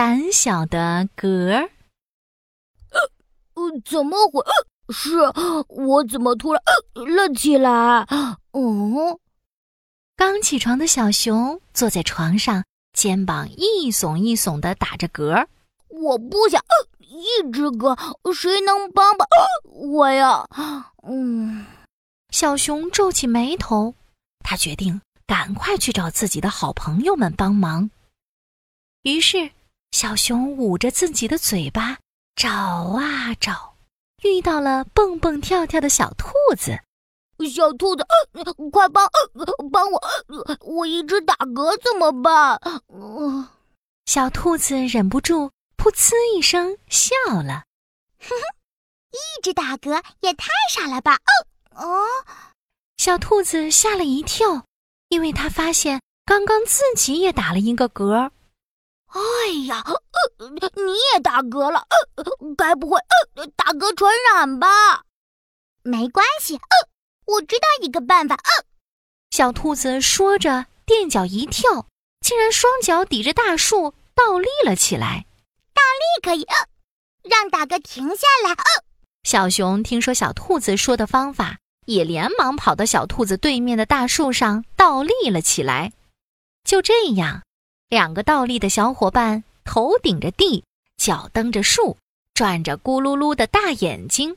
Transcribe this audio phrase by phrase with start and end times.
[0.00, 1.70] 胆小的嗝儿。
[3.52, 4.42] 呃，怎么回
[4.88, 5.10] 事？
[5.68, 6.62] 我怎么突然
[6.94, 8.06] 呃了起来？
[8.52, 9.18] 嗯，
[10.16, 12.64] 刚起床的小熊坐在床上，
[12.94, 15.46] 肩膀一耸一耸的打着嗝。
[15.88, 17.94] 我不想呃一直嗝，
[18.32, 19.28] 谁能帮帮
[19.64, 20.48] 我呀？
[21.02, 21.66] 嗯，
[22.30, 23.94] 小熊皱起眉头，
[24.38, 27.90] 他决定赶快去找自己的好朋友们帮忙。
[29.02, 29.50] 于是，
[29.90, 31.98] 小熊捂着自己的嘴巴。
[32.36, 33.76] 找啊找，
[34.22, 36.78] 遇到了蹦蹦跳跳的小兔子。
[37.52, 38.06] 小兔子，
[38.70, 39.08] 快帮
[39.70, 40.00] 帮我！
[40.60, 42.60] 我一直打嗝怎么办？
[44.06, 47.64] 小兔子忍不住噗呲一声笑了。
[48.18, 48.42] 哼哼，
[49.10, 51.18] 一直打嗝也太傻了吧！
[51.74, 52.04] 哦，
[52.96, 54.64] 小兔子吓了一跳，
[55.08, 58.30] 因为它发现刚刚自己也打了一个嗝。
[59.12, 59.20] 哎
[59.66, 59.84] 呀，
[60.76, 62.24] 你也打嗝了，呃
[62.56, 62.98] 该不会
[63.34, 65.04] 呃打嗝传染吧？
[65.82, 66.60] 没关系，
[67.24, 68.38] 我知道一个办法。
[69.30, 71.86] 小兔子说着，垫脚一跳，
[72.20, 75.26] 竟然双脚抵着大树倒立了起来。
[75.74, 76.46] 倒立可以
[77.22, 78.54] 让打嗝停下来。
[79.24, 85.92] 小熊听说小兔子说的方法，也连忙跑到小兔子对面的大树上倒立了起来。
[86.64, 87.42] 就这样。
[87.90, 90.62] 两个倒立的小伙伴，头顶着地，
[90.96, 91.96] 脚蹬着树，
[92.34, 94.36] 转着咕噜噜的大眼睛。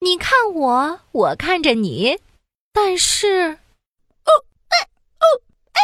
[0.00, 2.18] 你看我，我看着你，
[2.72, 4.30] 但是，哦，
[4.66, 4.88] 哎，
[5.20, 5.24] 哦，
[5.74, 5.80] 哎，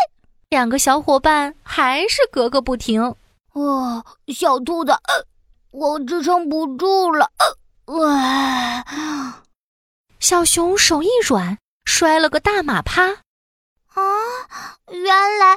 [0.48, 3.14] 两个小伙伴还是咯个不停。
[3.52, 4.92] 哦，小兔子，
[5.70, 7.30] 我支撑不住了。
[7.84, 8.84] 哇！
[10.18, 13.04] 小熊手一软，摔了个大马趴。
[13.04, 14.02] 啊，
[14.88, 15.56] 原来。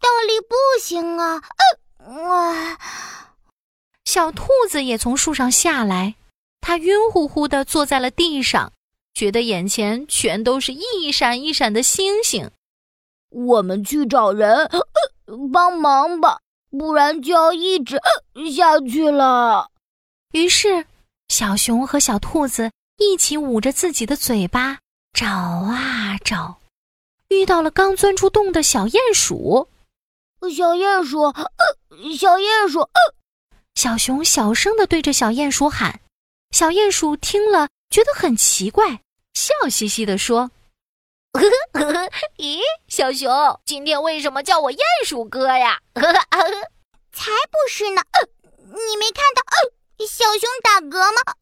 [0.00, 1.42] 倒立不行啊！
[1.98, 2.78] 呃哇！
[4.04, 6.14] 小兔子也从树上下来，
[6.60, 8.72] 它晕乎乎的坐在了地上，
[9.12, 12.50] 觉得眼前全都是一闪一闪的星星。
[13.30, 14.80] 我们去找人呃
[15.52, 16.40] 帮忙吧，
[16.70, 18.00] 不然就要一直
[18.54, 19.70] 下去了。
[20.32, 20.86] 于是，
[21.28, 24.78] 小熊和小兔子一起捂着自己的嘴巴
[25.12, 26.58] 找啊找，
[27.28, 29.68] 遇到了刚钻出洞的小鼹鼠。
[30.42, 31.32] 小鼹鼠，
[32.16, 32.88] 小鼹鼠，
[33.74, 36.00] 小熊小声的对着小鼹鼠喊。
[36.52, 39.00] 小鼹鼠听了，觉得很奇怪，
[39.34, 40.50] 笑嘻嘻的说
[42.38, 45.80] ：“咦，小熊，今天为什么叫我鼹鼠哥呀
[47.12, 48.02] ？”“才不是呢，
[48.64, 49.42] 你没看到
[50.06, 51.34] 小熊打嗝吗？”“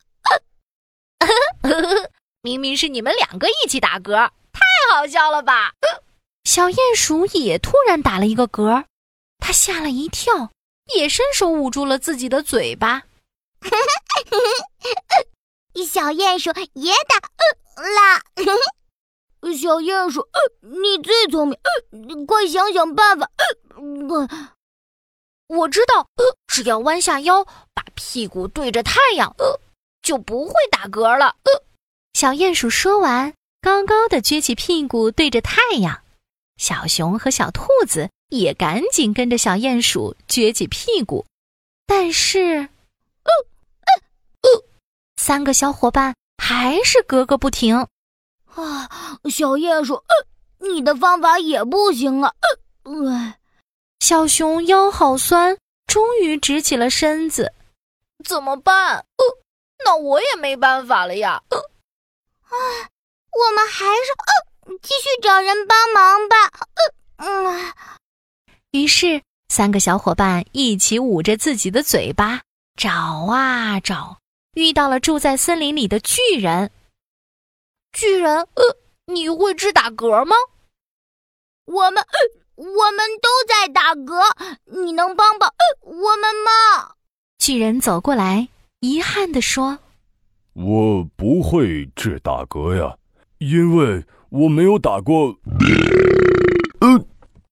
[2.42, 4.60] 明明是你们两个一起打嗝，太
[4.92, 5.72] 好笑了吧？”
[6.46, 8.84] 小鼹鼠也突然打了一个嗝，
[9.38, 10.52] 它吓了一跳，
[10.94, 13.02] 也伸手捂住了自己的嘴巴。
[15.90, 17.16] 小鼹鼠也打
[17.82, 18.22] 了。
[19.58, 20.28] 小鼹鼠，
[20.60, 21.48] 你最聪
[21.90, 23.28] 明，快想想办法。
[25.48, 26.06] 我知道，
[26.46, 29.34] 只要弯下腰，把屁股对着太阳，
[30.00, 31.34] 就不会打嗝了。
[32.14, 36.04] 小鼹鼠说完，高高的撅起屁股对着太阳。
[36.56, 41.26] 小熊和小兔子也赶紧跟着小鼹鼠撅起屁股，
[41.86, 42.68] 但是，
[43.24, 43.30] 哦，
[44.42, 44.64] 哦，
[45.16, 47.76] 三个小伙伴还是格格不停。
[48.54, 48.88] 啊，
[49.30, 50.02] 小鼹鼠，
[50.58, 52.32] 你的方法也不行啊！
[52.84, 53.34] 呃，
[54.00, 57.52] 小熊腰好酸，终于直起了身子。
[58.24, 58.96] 怎么办？
[58.96, 59.24] 呃，
[59.84, 61.42] 那我也没办法了呀。
[61.50, 62.56] 啊，
[63.30, 64.45] 我们还是。
[64.82, 66.36] 继续找人帮忙吧。
[67.16, 67.72] 呃嗯，
[68.72, 72.42] 于是三个小伙伴一起捂着自己的嘴巴
[72.76, 72.92] 找
[73.30, 74.18] 啊找，
[74.54, 76.70] 遇到了住在森林里的巨人。
[77.92, 80.36] 巨人，呃，你会治打嗝吗？
[81.64, 82.04] 我们，
[82.56, 84.20] 我们都在打嗝，
[84.64, 86.92] 你能帮帮我们吗？
[87.38, 88.48] 巨人走过来，
[88.80, 89.78] 遗憾地说
[90.52, 92.96] ：“我不会治打嗝呀，
[93.38, 95.38] 因为。”我没有打过。
[96.80, 97.06] 嗯，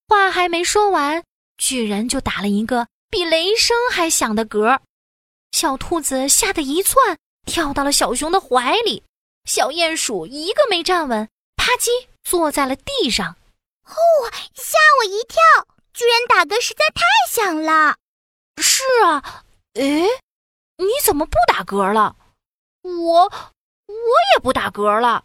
[0.08, 1.22] 话还没说完，
[1.56, 4.80] 巨人就打了一个比雷声还响的嗝。
[5.52, 7.16] 小兔子吓得一窜，
[7.46, 9.02] 跳到了小熊的怀里。
[9.44, 11.88] 小鼹鼠一个没站稳，啪叽
[12.22, 13.36] 坐在了地上。
[13.86, 13.94] 哦，
[14.54, 15.38] 吓我一跳！
[15.92, 17.96] 巨人打嗝实在太响了。
[18.60, 19.44] 是啊，
[19.74, 20.06] 诶，
[20.78, 22.16] 你怎么不打嗝了？
[22.82, 23.94] 我，我
[24.34, 25.24] 也不打嗝了。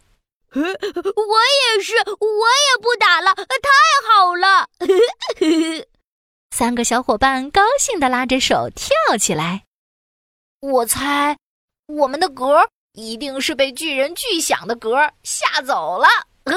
[0.52, 3.70] 我也是，我也不打了，太
[4.08, 4.68] 好了。
[6.50, 9.64] 三个小伙伴高兴地拉着手跳起来。
[10.60, 11.36] 我猜，
[11.86, 16.08] 我们的嗝一定是被巨人巨响的嗝吓走了。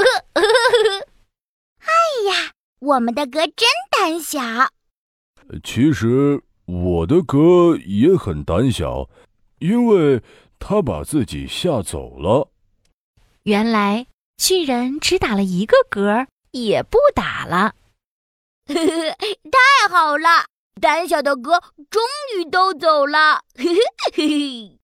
[1.80, 1.94] 哎
[2.32, 4.42] 呀，我们的嗝真胆小。
[5.64, 9.08] 其实我的嗝也很胆小，
[9.60, 10.24] 因为
[10.58, 12.50] 他把自己吓走了。
[13.44, 14.08] 原来
[14.38, 17.76] 巨人只打了一个嗝，也不打了。
[18.68, 19.16] 呵 呵
[19.52, 20.46] 太好了，
[20.80, 22.02] 胆小的嗝终
[22.38, 23.42] 于都走了。
[23.56, 23.82] 嘿嘿
[24.16, 24.80] 嘿嘿。